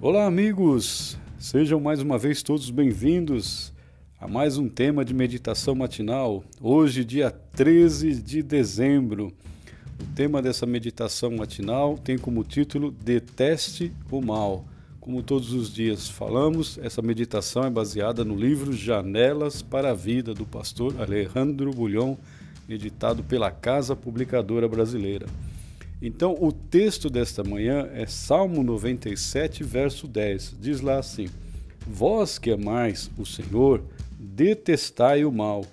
[0.00, 1.18] Olá, amigos!
[1.40, 3.72] Sejam mais uma vez todos bem-vindos
[4.20, 6.44] a mais um tema de meditação matinal.
[6.60, 9.32] Hoje, dia 13 de dezembro.
[10.00, 14.64] O tema dessa meditação matinal tem como título Deteste o Mal.
[15.00, 20.32] Como todos os dias falamos, essa meditação é baseada no livro Janelas para a Vida
[20.32, 22.16] do pastor Alejandro Bulhon,
[22.68, 25.26] editado pela Casa Publicadora Brasileira.
[26.00, 30.56] Então, o texto desta manhã é Salmo 97, verso 10.
[30.60, 31.26] Diz lá assim:
[31.84, 33.82] Vós que amais o Senhor,
[34.18, 35.64] detestai o mal.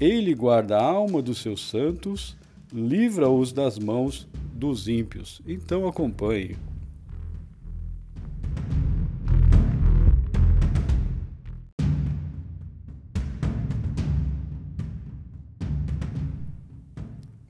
[0.00, 2.36] Ele guarda a alma dos seus santos,
[2.72, 5.40] livra-os das mãos dos ímpios.
[5.46, 6.56] Então, acompanhe.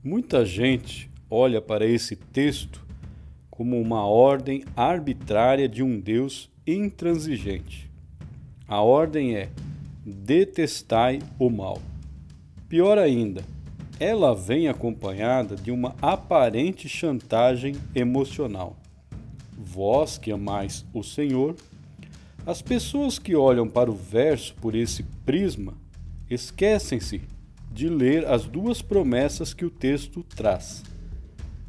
[0.03, 2.85] Muita gente olha para esse texto
[3.49, 7.89] como uma ordem arbitrária de um Deus intransigente.
[8.67, 9.49] A ordem é:
[10.05, 11.81] detestai o mal.
[12.67, 13.43] Pior ainda,
[13.99, 18.77] ela vem acompanhada de uma aparente chantagem emocional.
[19.57, 21.55] Vós que amais o Senhor,
[22.45, 25.73] as pessoas que olham para o verso por esse prisma
[26.29, 27.21] esquecem-se
[27.71, 30.83] de ler as duas promessas que o texto traz.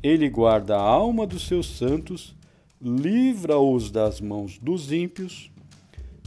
[0.02, 2.34] Ele guarda a alma dos seus santos,
[2.80, 5.50] livra-os das mãos dos ímpios.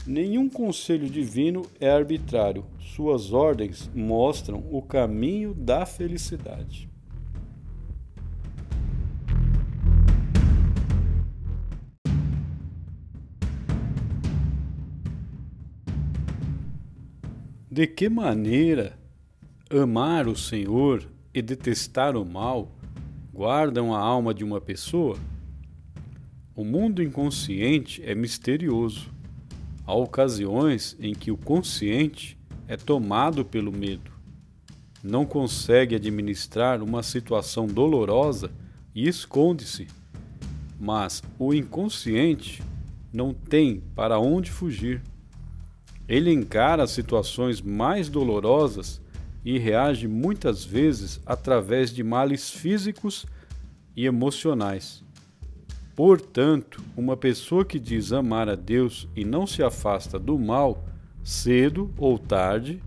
[0.06, 6.88] Nenhum conselho divino é arbitrário, suas ordens mostram o caminho da felicidade.
[17.68, 18.96] De que maneira
[19.68, 22.70] amar o Senhor e detestar o mal
[23.34, 25.18] guardam a alma de uma pessoa?
[26.54, 29.10] O mundo inconsciente é misterioso.
[29.84, 32.38] Há ocasiões em que o consciente
[32.68, 34.12] é tomado pelo medo.
[35.02, 38.52] Não consegue administrar uma situação dolorosa
[38.94, 39.88] e esconde-se.
[40.78, 42.62] Mas o inconsciente
[43.12, 45.02] não tem para onde fugir.
[46.06, 49.02] Ele encara situações mais dolorosas
[49.44, 53.26] e reage muitas vezes através de males físicos
[53.96, 55.04] e emocionais.
[55.94, 60.84] Portanto, uma pessoa que diz amar a Deus e não se afasta do mal,
[61.22, 62.82] cedo ou tarde,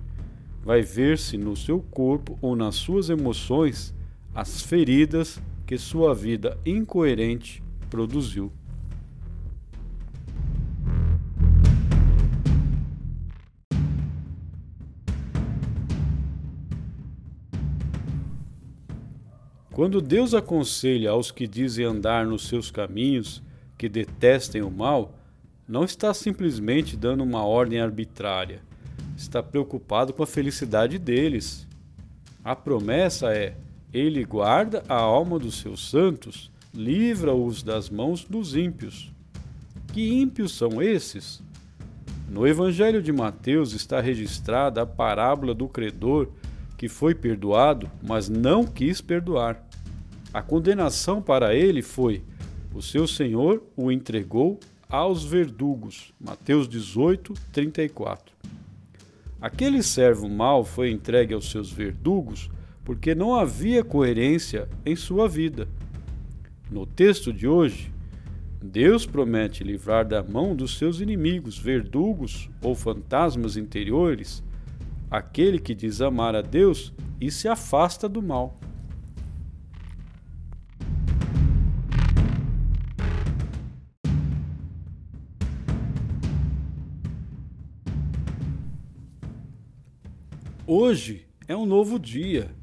[0.63, 3.93] vai ver-se no seu corpo ou nas suas emoções
[4.35, 8.51] as feridas que sua vida incoerente produziu.
[19.77, 23.43] Quando Deus aconselha aos que dizem andar nos seus caminhos,
[23.77, 25.13] que detestem o mal,
[25.67, 28.63] não está simplesmente dando uma ordem arbitrária,
[29.15, 31.67] está preocupado com a felicidade deles.
[32.43, 33.55] A promessa é:
[33.93, 39.13] Ele guarda a alma dos seus santos, livra-os das mãos dos ímpios.
[39.93, 41.39] Que ímpios são esses?
[42.27, 46.29] No Evangelho de Mateus está registrada a parábola do credor
[46.75, 49.66] que foi perdoado, mas não quis perdoar.
[50.33, 52.23] A condenação para ele foi:
[52.73, 56.13] o seu senhor o entregou aos verdugos.
[56.19, 58.35] Mateus 18, 34.
[59.39, 62.49] Aquele servo mau foi entregue aos seus verdugos
[62.83, 65.67] porque não havia coerência em sua vida.
[66.71, 67.91] No texto de hoje,
[68.61, 74.43] Deus promete livrar da mão dos seus inimigos, verdugos ou fantasmas interiores,
[75.11, 78.57] aquele que diz amar a Deus e se afasta do mal.
[90.69, 92.53] Hoje é um novo dia.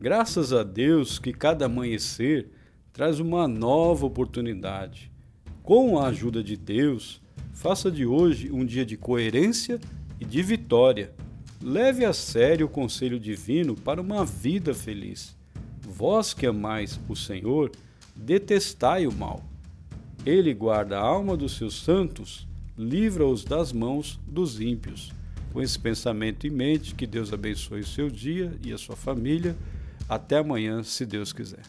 [0.00, 2.48] Graças a Deus que cada amanhecer
[2.94, 5.12] traz uma nova oportunidade.
[5.62, 7.20] Com a ajuda de Deus,
[7.52, 9.78] faça de hoje um dia de coerência
[10.18, 11.12] e de vitória.
[11.62, 15.36] Leve a sério o conselho divino para uma vida feliz.
[15.82, 17.70] Vós que amais o Senhor,
[18.16, 19.44] detestai o mal.
[20.24, 22.48] Ele guarda a alma dos seus santos,
[22.78, 25.12] livra-os das mãos dos ímpios.
[25.56, 29.56] Com esse pensamento em mente, que Deus abençoe o seu dia e a sua família.
[30.06, 31.62] Até amanhã, se Deus quiser.